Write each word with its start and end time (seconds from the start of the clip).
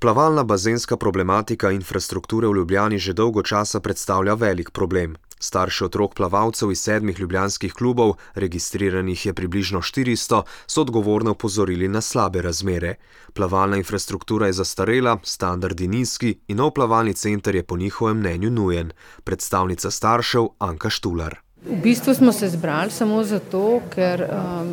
Plavalna 0.00 0.44
bazenska 0.44 0.96
problematika 0.96 1.70
infrastrukture 1.70 2.48
v 2.48 2.54
Ljubljani 2.54 2.98
že 2.98 3.12
dolgo 3.12 3.42
časa 3.42 3.80
predstavlja 3.80 4.34
velik 4.34 4.70
problem. 4.70 5.16
Starši 5.40 5.84
otrok 5.84 6.14
plavalcev 6.14 6.70
iz 6.70 6.82
sedmih 6.82 7.18
ljubljanskih 7.20 7.72
klubov, 7.74 8.12
registriranih 8.34 9.26
je 9.26 9.34
približno 9.34 9.80
400, 9.80 10.42
so 10.66 10.80
odgovorno 10.82 11.30
upozorili 11.30 11.88
na 11.88 12.00
slabe 12.00 12.42
razmere. 12.42 12.94
Plavalna 13.32 13.76
infrastruktura 13.76 14.46
je 14.46 14.52
zastarela, 14.52 15.18
standardi 15.22 15.88
nizki 15.88 16.38
in 16.48 16.56
nov 16.56 16.70
plavalni 16.70 17.14
center 17.14 17.54
je 17.54 17.62
po 17.62 17.76
njihovem 17.76 18.18
mnenju 18.18 18.50
nujen. 18.50 18.92
Predstavnica 19.24 19.90
staršev 19.90 20.46
Anka 20.58 20.90
Štular. 20.90 21.47
V 21.66 21.82
bistvu 21.82 22.14
smo 22.14 22.32
se 22.32 22.48
zbrali 22.48 22.90
samo 22.90 23.24
zato, 23.24 23.80
ker, 23.90 24.22
um, 24.30 24.68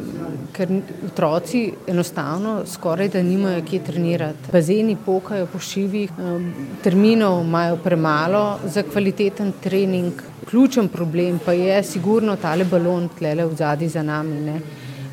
ker 0.54 0.70
otroci 1.08 1.74
enostavno 1.88 2.62
skoraj 2.66 3.10
da 3.10 3.24
nimajo 3.24 3.64
kje 3.66 3.80
trenirati. 3.84 4.52
Bazeni 4.52 4.98
pokajo 5.06 5.48
po 5.54 5.60
šivih, 5.60 6.12
um, 6.18 6.46
terminov 6.84 7.42
imajo 7.42 7.80
premalo 7.84 8.60
za 8.66 8.84
kvaliteten 8.84 9.52
trening. 9.64 10.22
Ključen 10.50 10.88
problem 10.88 11.40
pa 11.46 11.54
je 11.54 11.84
sigurno 11.84 12.36
tale 12.36 12.66
balon 12.66 13.10
tlele 13.18 13.46
v 13.46 13.56
zadnji 13.56 13.90
za 13.90 14.04
nami. 14.04 14.40
Ne. 14.42 14.62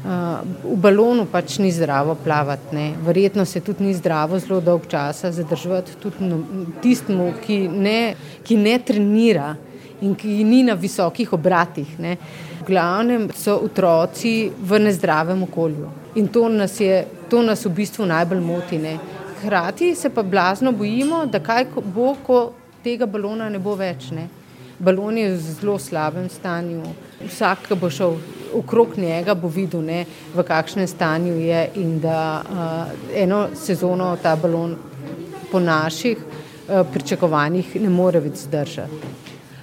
Uh, 0.05 0.45
v 0.75 0.77
balonu 0.77 1.25
pač 1.33 1.57
ni 1.59 1.73
zdravo 1.73 2.15
plavati, 2.25 2.77
ne. 2.77 2.93
verjetno 3.07 3.45
se 3.45 3.61
tudi 3.61 3.85
ni 3.85 3.95
zdravo 3.95 4.39
zelo 4.39 4.61
dolg 4.61 4.87
časa 4.89 5.33
zadržati 5.33 5.97
tudi 6.03 6.25
no, 6.25 6.45
tistemu, 6.83 7.33
ki 7.47 7.69
ne, 7.69 8.15
ki 8.45 8.57
ne 8.57 8.79
trenira 8.79 9.55
in 10.03 10.15
ki 10.19 10.43
ni 10.45 10.63
na 10.67 10.75
visokih 10.75 11.33
obratih. 11.33 11.99
Ne. 11.99 12.17
V 12.61 12.67
glavnem 12.67 13.29
so 13.35 13.57
otroci 13.65 14.51
v 14.51 14.79
nezdravem 14.79 15.43
okolju 15.49 15.91
in 16.15 16.29
to 16.29 16.49
nas, 16.49 16.81
je, 16.81 17.07
to 17.31 17.43
nas 17.43 17.65
v 17.65 17.73
bistvu 17.81 18.07
najbolj 18.07 18.41
moti. 18.41 18.79
Ne. 18.79 18.99
Hrati 19.43 19.95
se 19.95 20.11
pa 20.11 20.23
blazno 20.23 20.73
bojimo, 20.73 21.27
da 21.27 21.41
kaj 21.41 21.67
bo, 21.95 22.15
ko 22.27 22.53
tega 22.85 23.07
balona 23.07 23.49
ne 23.49 23.59
bo 23.59 23.75
več. 23.75 24.11
Ne. 24.15 24.29
Balon 24.83 25.19
je 25.19 25.29
v 25.31 25.41
zelo 25.41 25.79
slabem 25.79 26.29
stanju. 26.31 26.83
Vsak, 27.23 27.69
ki 27.69 27.79
bo 27.79 27.91
šel 27.91 28.17
okrog 28.59 28.97
njega, 28.99 29.35
bo 29.39 29.49
videl, 29.49 29.83
ne, 29.87 30.01
v 30.35 30.45
kakšnem 30.47 30.89
stanju 30.91 31.37
je 31.39 31.61
in 31.81 32.01
da 32.03 32.43
uh, 32.43 32.91
eno 33.15 33.47
sezono 33.55 34.17
ta 34.23 34.35
balon 34.37 34.75
po 35.53 35.61
naših 35.61 36.19
uh, 36.19 36.83
pričakovanjih 36.93 37.77
ne 37.81 37.89
more 37.89 38.21
več 38.21 38.43
zdržati. 38.43 39.13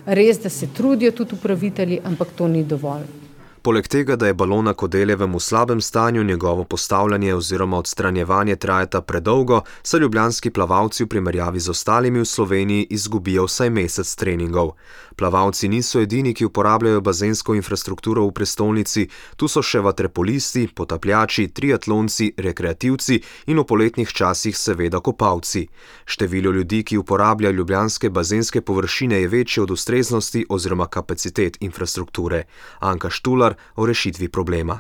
Res, 0.06 0.40
da 0.42 0.50
se 0.50 0.68
trudijo 0.74 1.12
tudi 1.12 1.36
upravitelji, 1.36 2.00
ampak 2.04 2.32
to 2.36 2.48
ni 2.48 2.64
dovolj. 2.64 3.19
Poleg 3.62 3.88
tega, 3.88 4.16
da 4.16 4.28
je 4.28 4.34
balona 4.34 4.74
Kodeljevem 4.74 5.34
v 5.36 5.40
slabem 5.40 5.82
stanju, 5.82 6.24
njegovo 6.24 6.64
postavljanje 6.64 7.36
oziroma 7.36 7.78
odstranjevanje 7.78 8.56
trajata 8.56 9.02
predolgo, 9.02 9.62
se 9.84 10.00
ljubljanski 10.00 10.50
plavalci 10.50 11.04
v 11.04 11.08
primerjavi 11.08 11.60
z 11.60 11.70
ostalimi 11.70 12.20
v 12.20 12.26
Sloveniji 12.26 12.88
izgubijo 12.90 13.46
vsaj 13.46 13.70
mesec 13.70 14.16
treningov. 14.16 14.72
Plavalci 15.16 15.68
niso 15.68 16.00
edini, 16.00 16.34
ki 16.34 16.46
uporabljajo 16.46 17.02
bazensko 17.02 17.56
infrastrukturo 17.56 18.24
v 18.28 18.32
prestolnici, 18.32 19.10
tu 19.36 19.48
so 19.48 19.62
še 19.62 19.82
vaterpolisti, 19.84 20.70
potapljači, 20.76 21.50
triatlonci, 21.52 22.30
rekreativci 22.38 23.20
in 23.52 23.60
v 23.60 23.66
poletnih 23.68 24.08
časih 24.08 24.56
seveda 24.58 25.04
kopalci. 25.04 25.66
Število 26.06 26.52
ljudi, 26.56 26.84
ki 26.84 26.98
uporabljajo 26.98 27.58
ljubljanske 27.58 28.10
bazenske 28.10 28.62
površine, 28.62 29.20
je 29.22 29.28
večje 29.28 29.64
od 29.64 29.72
ustreznosti 29.72 30.46
oziroma 30.50 30.88
kapacitet 30.88 31.58
infrastrukture. 31.60 32.46
Anka 32.80 33.10
Štular 33.10 33.49
dogovor 33.50 33.56
o 33.76 33.86
rešitvi 33.86 34.30
problema. 34.30 34.80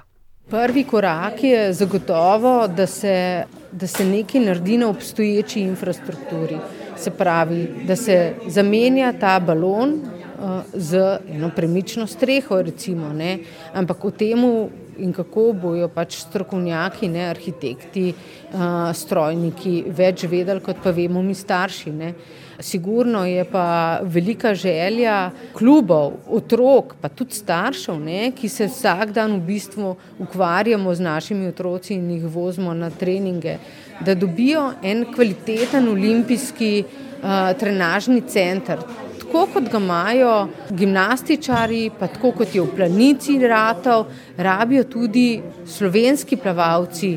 Prvi 0.49 0.83
korak 0.83 1.43
je 1.43 1.73
zagotovo, 1.73 2.67
da 2.67 2.87
se, 2.87 3.43
da 3.71 3.87
se 3.87 4.05
nekaj 4.05 4.41
naredi 4.41 4.77
na 4.77 4.89
obstoječi 4.89 5.61
infrastrukturi. 5.61 6.57
Se 6.97 7.11
pravi, 7.11 7.67
da 7.87 7.95
se 7.95 8.33
zamenja 8.47 9.13
ta 9.19 9.39
balon 9.39 9.93
uh, 9.93 10.61
z 10.73 11.19
eno 11.29 11.51
premično 11.55 12.07
streho, 12.07 12.61
recimo, 12.61 13.13
ampak 13.73 14.05
o 14.05 14.11
tem, 14.11 14.43
in 14.99 15.13
kako 15.13 15.51
bojo 15.53 15.87
pač 15.93 16.19
strokovnjaki, 16.23 17.07
ne, 17.11 17.25
arhitekti, 17.29 18.13
strojniki 18.93 19.73
več 19.95 20.25
vedeli, 20.29 20.61
kot 20.63 20.81
pa 20.83 20.93
vemo 20.95 21.21
mi 21.23 21.35
starši. 21.37 21.91
Ne. 21.95 22.13
Sigurno 22.59 23.23
je 23.25 23.45
pa 23.47 23.99
velika 24.03 24.53
želja 24.55 25.31
klubov, 25.55 26.17
otrok, 26.27 26.95
pa 27.01 27.09
tudi 27.09 27.37
staršev, 27.37 27.99
ne, 28.03 28.31
ki 28.35 28.49
se 28.51 28.67
vsak 28.67 29.13
dan 29.15 29.37
v 29.37 29.45
bistvu 29.47 29.93
ukvarjamo 30.19 30.95
z 30.95 31.05
našimi 31.05 31.47
otroci 31.47 31.95
in 31.95 32.09
jih 32.17 32.25
vozimo 32.27 32.73
na 32.73 32.89
treninge, 32.89 33.57
da 34.03 34.15
dobijo 34.15 34.73
en 34.83 35.05
kvaliteten 35.13 35.87
olimpijski 35.87 36.73
uh, 36.83 37.53
trenažni 37.59 38.21
center. 38.27 38.83
Tako 39.29 39.45
kot 39.53 39.67
ga 39.69 39.77
imajo 39.77 40.47
gimnastičari, 40.73 41.91
pa 41.99 42.07
tako 42.09 42.31
kot 42.39 42.55
je 42.55 42.63
v 42.65 42.71
planici 42.73 43.35
ratov, 43.37 44.07
rabijo 44.37 44.87
tudi 44.89 45.41
slovenski 45.69 46.39
plavalci, 46.41 47.11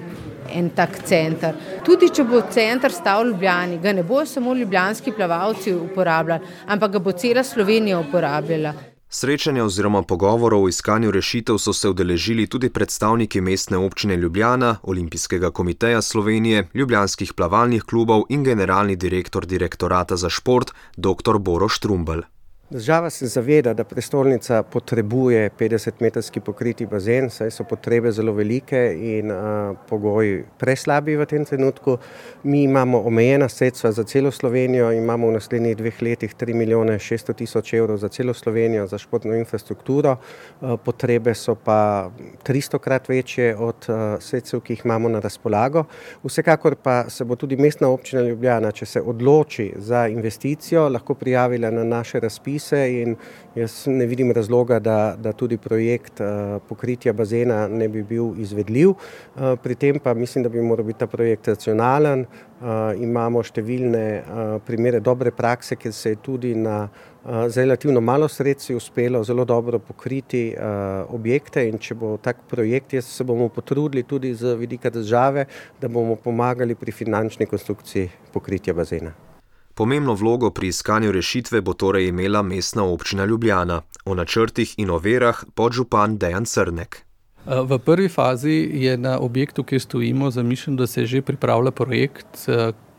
en 0.52 0.68
tak 0.76 1.00
center. 1.08 1.56
Tudi 1.80 2.12
če 2.12 2.28
bo 2.28 2.44
center 2.52 2.92
stal 2.92 3.24
v 3.24 3.30
Ljubljani, 3.30 3.80
ga 3.80 3.96
ne 3.96 4.04
bojo 4.04 4.28
samo 4.28 4.52
ljubljanski 4.52 5.16
plavalci 5.16 5.72
uporabljali, 5.72 6.52
ampak 6.68 6.98
ga 6.98 6.98
bo 6.98 7.16
cela 7.16 7.42
Slovenija 7.42 8.04
uporabljala. 8.04 8.91
Srečanja 9.14 9.64
oziroma 9.64 10.02
pogovorov 10.02 10.62
o 10.64 10.68
iskanju 10.68 11.10
rešitev 11.10 11.58
so 11.58 11.72
se 11.72 11.88
udeležili 11.88 12.46
tudi 12.46 12.70
predstavniki 12.70 13.40
mestne 13.40 13.76
občine 13.76 14.16
Ljubljana, 14.16 14.76
Olimpijskega 14.82 15.50
komiteja 15.50 16.02
Slovenije, 16.02 16.68
ljubljanskih 16.74 17.32
plavalnih 17.32 17.82
klubov 17.82 18.22
in 18.28 18.44
generalni 18.44 18.96
direktor 18.96 19.46
direktorata 19.46 20.16
za 20.16 20.30
šport 20.30 20.72
dr. 20.96 21.38
Boro 21.38 21.68
Štrumbel. 21.68 22.22
Država 22.72 23.10
se 23.10 23.26
zaveda, 23.26 23.74
da 23.74 23.84
prestolnica 23.84 24.62
potrebuje 24.62 25.50
50-metrski 25.58 26.40
pokriti 26.40 26.86
bazen, 26.86 27.30
saj 27.30 27.50
so 27.50 27.64
potrebe 27.68 28.12
zelo 28.12 28.32
velike 28.32 28.78
in 28.96 29.30
uh, 29.30 29.76
pogoji 29.88 30.44
preslabi 30.58 31.16
v 31.16 31.26
tem 31.26 31.44
trenutku. 31.44 31.98
Mi 32.42 32.62
imamo 32.62 33.02
omejena 33.04 33.48
sredstva 33.48 33.92
za 33.92 34.04
celo 34.04 34.30
Slovenijo, 34.30 34.92
imamo 34.92 35.28
v 35.28 35.32
naslednjih 35.32 35.76
dveh 35.76 36.00
letih 36.02 36.36
3 36.36 36.54
milijone 36.54 36.96
600 36.98 37.34
tisoč 37.34 37.74
evrov 37.74 37.98
za 37.98 38.08
celo 38.08 38.34
Slovenijo, 38.34 38.86
za 38.86 38.98
športno 38.98 39.36
infrastrukturo. 39.36 40.16
Uh, 40.60 40.80
potrebe 40.84 41.34
so 41.34 41.54
pa 41.54 42.10
300 42.44 42.78
krat 42.78 43.08
večje 43.08 43.56
od 43.56 43.88
uh, 43.88 44.16
sredstev, 44.20 44.60
ki 44.60 44.72
jih 44.72 44.82
imamo 44.84 45.08
na 45.08 45.20
razpolago. 45.20 45.84
Vsekakor 46.24 46.76
pa 46.82 47.10
se 47.10 47.24
bo 47.24 47.36
tudi 47.36 47.56
mestna 47.56 47.88
občina 47.88 48.22
Ljubljana, 48.22 48.72
če 48.72 48.86
se 48.86 49.00
odloči 49.00 49.72
za 49.76 50.06
investicijo, 50.08 50.88
lahko 50.88 51.14
prijavila 51.14 51.70
na 51.70 51.84
naše 51.84 52.20
razpise 52.20 52.61
predpise 52.62 53.02
in 53.02 53.16
jaz 53.54 53.86
ne 53.86 54.06
vidim 54.06 54.32
razloga, 54.32 54.78
da, 54.78 55.16
da 55.16 55.32
tudi 55.32 55.56
projekt 55.58 56.20
uh, 56.20 56.60
pokritja 56.68 57.12
bazena 57.12 57.68
ne 57.68 57.88
bi 57.88 58.02
bil 58.02 58.34
izvedljiv. 58.38 58.88
Uh, 58.88 59.58
pri 59.62 59.74
tem 59.74 59.98
pa 59.98 60.14
mislim, 60.14 60.44
da 60.44 60.48
bi 60.48 60.60
moral 60.60 60.84
biti 60.84 60.98
ta 60.98 61.06
projekt 61.06 61.48
racionalen. 61.48 62.26
Uh, 62.62 62.94
imamo 63.02 63.42
številne 63.42 64.22
primere 64.66 65.00
dobre 65.00 65.30
prakse, 65.30 65.76
ker 65.76 65.92
se 65.92 66.14
je 66.14 66.20
tudi 66.22 66.54
na 66.54 66.88
z 67.22 67.62
relativno 67.62 68.00
malo 68.00 68.26
sredstvi 68.28 68.74
uspelo 68.74 69.22
zelo 69.24 69.44
dobro 69.44 69.78
pokriti 69.78 70.54
uh, 70.56 71.06
objekte 71.14 71.62
in 71.68 71.78
če 71.78 71.94
bo 71.94 72.16
tak 72.18 72.42
projekt, 72.50 72.98
jaz 72.98 73.06
se 73.06 73.24
bomo 73.24 73.48
potrudili 73.48 74.02
tudi 74.02 74.34
z 74.34 74.56
vidika 74.58 74.90
države, 74.90 75.46
da 75.80 75.88
bomo 75.88 76.16
pomagali 76.16 76.74
pri 76.74 76.92
finančni 76.92 77.46
konstrukciji 77.46 78.10
pokritja 78.32 78.74
bazena. 78.74 79.31
Pomembno 79.74 80.14
vlogo 80.14 80.50
pri 80.50 80.68
iskanju 80.68 81.12
rešitve 81.12 81.60
bo 81.60 81.72
torej 81.72 82.08
imela 82.08 82.42
mestna 82.42 82.84
občina 82.84 83.24
Ljubljana. 83.24 83.82
O 84.04 84.14
načrtih 84.14 84.74
in 84.76 84.90
overah 84.90 85.44
podžupan 85.54 86.18
Dejan 86.18 86.44
Crnek. 86.44 87.02
V 87.46 87.78
prvi 87.78 88.08
fazi 88.08 88.70
je 88.72 88.96
na 88.96 89.18
objektu, 89.18 89.64
kjer 89.64 89.80
stojimo, 89.80 90.30
zamišljen, 90.30 90.76
da 90.76 90.86
se 90.86 91.06
že 91.06 91.22
pripravlja 91.22 91.70
projekt, 91.70 92.48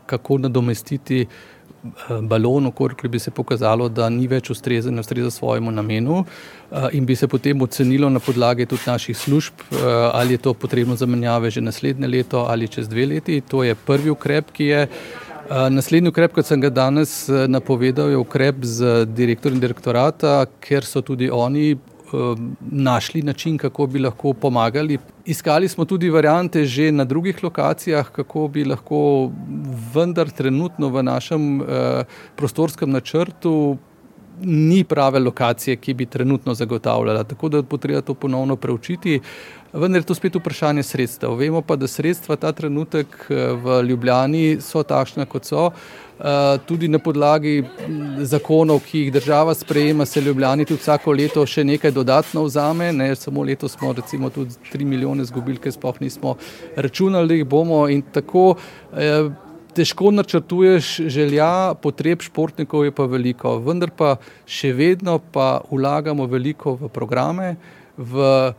kako 0.06 0.38
nadomestiti 0.38 1.26
balon, 2.22 2.66
okoliko 2.66 3.08
bi 3.08 3.18
se 3.18 3.30
pokazalo, 3.30 3.88
da 3.88 4.08
ni 4.08 4.26
več 4.26 4.50
ustrezen, 4.50 4.98
ustreza 4.98 5.30
svojemu 5.30 5.70
namenu 5.70 6.24
in 6.92 7.06
bi 7.06 7.16
se 7.16 7.28
potem 7.28 7.62
ocenilo 7.62 8.10
na 8.10 8.20
podlagi 8.20 8.66
tudi 8.66 8.82
naših 8.86 9.16
služb, 9.16 9.52
ali 10.12 10.34
je 10.34 10.38
to 10.38 10.54
potrebno 10.54 10.96
zamenjave 10.96 11.50
že 11.50 11.60
naslednje 11.60 12.08
leto 12.08 12.46
ali 12.48 12.68
čez 12.68 12.88
dve 12.88 13.06
leti. 13.06 13.40
To 13.40 13.62
je 13.64 13.74
prvi 13.74 14.10
ukrep, 14.10 14.50
ki 14.52 14.64
je. 14.64 14.88
Naslednji 15.50 16.08
ukrep, 16.08 16.32
kot 16.32 16.46
sem 16.48 16.60
ga 16.60 16.70
danes 16.72 17.26
napovedal, 17.28 18.08
je 18.10 18.16
ukrep 18.16 18.62
z 18.64 19.04
direktorjem 19.12 19.60
direktorata, 19.60 20.46
ker 20.64 20.86
so 20.88 21.02
tudi 21.04 21.28
oni 21.30 21.74
našli 22.70 23.22
način, 23.22 23.58
kako 23.58 23.86
bi 23.86 23.98
lahko 23.98 24.32
pomagali. 24.32 24.98
Iskali 25.26 25.68
smo 25.68 25.84
tudi 25.84 26.10
variante 26.10 26.64
že 26.64 26.92
na 26.92 27.04
drugih 27.04 27.42
lokacijah, 27.44 28.10
kako 28.12 28.48
bi 28.48 28.64
lahko 28.64 29.30
vendar 29.94 30.30
trenutno 30.30 30.88
v 30.88 31.02
našem 31.02 31.62
prostorskem 32.36 32.90
načrtu 32.90 33.76
ni 34.42 34.84
prave 34.84 35.18
lokacije, 35.18 35.76
ki 35.76 35.94
bi 35.94 36.06
trenutno 36.06 36.54
zagotavljala. 36.54 37.24
Tako 37.24 37.48
da 37.48 37.62
bo 37.62 37.76
treba 37.76 38.00
to 38.00 38.14
ponovno 38.14 38.56
preučiti. 38.56 39.20
vendar 39.72 40.00
je 40.00 40.06
to 40.06 40.14
spet 40.14 40.34
vprašanje 40.34 40.82
sredstev. 40.82 41.34
Vemo 41.34 41.62
pa, 41.62 41.76
da 41.76 41.86
sredstva 41.86 42.36
ta 42.36 42.52
trenutek 42.52 43.26
v 43.64 43.82
Ljubljani 43.88 44.60
so 44.60 44.82
takšna, 44.82 45.26
kot 45.26 45.44
so. 45.44 45.70
Tudi 46.66 46.88
na 46.88 46.98
podlagi 47.02 47.64
zakonov, 48.22 48.84
ki 48.86 48.98
jih 48.98 49.12
država 49.12 49.54
sprejema, 49.54 50.06
se 50.06 50.20
Ljubljani 50.20 50.64
tudi 50.64 50.80
vsako 50.80 51.12
leto 51.12 51.46
še 51.46 51.64
nekaj 51.64 51.90
dodatno 51.90 52.44
vzame. 52.44 52.92
Ne, 52.92 53.14
samo 53.18 53.42
letos 53.42 53.74
smo 53.74 53.92
recimo 53.92 54.30
tudi 54.30 54.54
3 54.72 54.84
milijone 54.84 55.26
izgubili, 55.26 55.58
ker 55.58 55.72
sploh 55.72 55.98
nismo 56.00 56.36
računali, 56.76 57.28
da 57.28 57.34
jih 57.34 57.46
bomo 57.46 57.88
in 57.88 58.02
tako 58.14 58.54
težko 59.74 60.10
načrtuješ 60.14 60.96
želja, 61.10 61.74
potreb 61.82 62.22
športnikov 62.22 62.84
je 62.84 62.92
pa 62.94 63.06
veliko, 63.10 63.56
vendar 63.64 63.90
pa 63.90 64.16
še 64.46 64.72
vedno 64.76 65.18
pa 65.18 65.60
vlagamo 65.70 66.26
veliko 66.30 66.76
v 66.80 66.90
programe, 66.92 67.56
v 67.96 68.18
uh, 68.18 68.54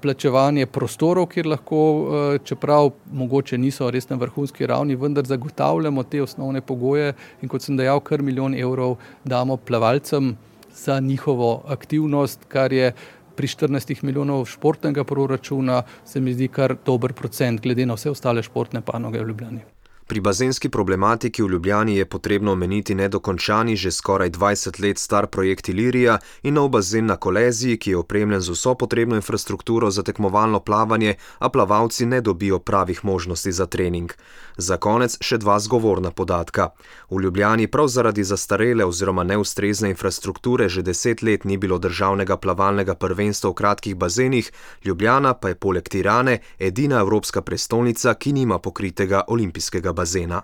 plačevanje 0.00 0.66
prostorov, 0.72 1.26
kjer 1.32 1.50
lahko, 1.52 1.80
uh, 1.80 2.36
čeprav 2.44 2.92
mogoče 3.12 3.58
niso 3.60 3.90
res 3.92 4.08
na 4.08 4.16
vrhunski 4.20 4.66
ravni, 4.66 4.96
vendar 4.96 5.28
zagotavljamo 5.28 6.04
te 6.08 6.22
osnovne 6.22 6.62
pogoje 6.64 7.12
in 7.42 7.48
kot 7.48 7.64
sem 7.64 7.76
dejal, 7.76 8.00
kar 8.00 8.24
milijon 8.24 8.56
evrov 8.56 8.96
damo 9.24 9.56
plavalcem 9.56 10.36
za 10.72 11.00
njihovo 11.00 11.62
aktivnost, 11.68 12.48
kar 12.48 12.72
je 12.72 12.94
pri 13.36 13.48
14 13.48 14.02
milijonov 14.04 14.46
športnega 14.48 15.04
proračuna, 15.04 15.82
se 16.04 16.20
mi 16.20 16.32
zdi 16.32 16.48
kar 16.48 16.76
dober 16.86 17.12
procent, 17.12 17.60
glede 17.60 17.86
na 17.86 17.96
vse 17.96 18.12
ostale 18.12 18.42
športne 18.42 18.80
panoge 18.80 19.20
v 19.20 19.28
Ljubljani. 19.28 19.79
Pri 20.10 20.20
bazenski 20.20 20.68
problematiki 20.68 21.42
v 21.42 21.48
Ljubljani 21.48 21.96
je 21.96 22.04
potrebno 22.04 22.52
omeniti 22.52 22.94
nedokončani, 22.94 23.76
že 23.76 23.90
skoraj 23.90 24.30
20 24.30 24.80
let 24.82 24.98
star 24.98 25.26
projekt 25.26 25.68
Ilirija 25.68 26.18
in 26.42 26.54
nov 26.54 26.68
bazen 26.68 27.06
na 27.06 27.16
Koleziji, 27.16 27.76
ki 27.76 27.90
je 27.90 27.96
opremljen 27.96 28.40
z 28.40 28.50
vso 28.50 28.74
potrebno 28.74 29.16
infrastrukturo 29.16 29.90
za 29.90 30.02
tekmovalno 30.02 30.60
plavanje, 30.60 31.14
a 31.38 31.48
plavalci 31.48 32.06
ne 32.06 32.20
dobijo 32.20 32.58
pravih 32.58 33.04
možnosti 33.04 33.52
za 33.52 33.66
trening. 33.66 34.12
Za 34.56 34.76
konec 34.76 35.14
še 35.20 35.38
dva 35.38 35.60
zgovorna 35.60 36.10
podatka. 36.10 36.68
V 37.10 37.22
Ljubljani 37.22 37.66
prav 37.66 37.88
zaradi 37.88 38.24
zastarele 38.24 38.84
oziroma 38.84 39.24
neustrezne 39.24 39.90
infrastrukture 39.90 40.68
že 40.68 40.82
deset 40.82 41.22
let 41.22 41.44
ni 41.44 41.56
bilo 41.56 41.78
državnega 41.78 42.36
plavalnega 42.36 42.94
prvenstva 42.94 43.50
v 43.50 43.54
kratkih 43.54 43.96
bazenih, 43.96 44.52
Ljubljana 44.84 45.34
pa 45.34 45.48
je 45.48 45.54
poleg 45.54 45.88
Tirane 45.88 46.38
edina 46.58 46.98
evropska 47.00 47.42
prestolnica, 47.42 48.14
ki 48.14 48.32
nima 48.32 48.58
pokritega 48.58 49.22
olimpijskega 49.28 49.99
bazena. 50.00 50.42